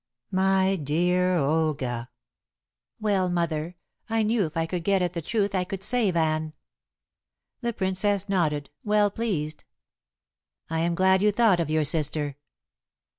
[0.31, 2.09] "My dear Olga!"
[2.99, 3.75] "Well, mother,
[4.09, 6.53] I knew if I could get at the truth I could save Anne."
[7.61, 9.63] The Princess nodded, well pleased.
[10.71, 12.35] "I am glad you thought of your sister."